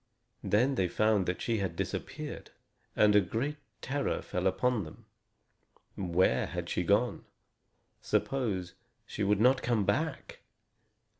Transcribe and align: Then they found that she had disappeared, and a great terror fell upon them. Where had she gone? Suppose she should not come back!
Then 0.43 0.73
they 0.73 0.87
found 0.87 1.27
that 1.27 1.43
she 1.43 1.59
had 1.59 1.75
disappeared, 1.75 2.49
and 2.95 3.15
a 3.15 3.21
great 3.21 3.57
terror 3.81 4.23
fell 4.23 4.47
upon 4.47 4.83
them. 4.83 5.05
Where 5.95 6.47
had 6.47 6.69
she 6.69 6.81
gone? 6.81 7.25
Suppose 8.01 8.73
she 9.05 9.21
should 9.21 9.39
not 9.39 9.61
come 9.61 9.85
back! 9.85 10.39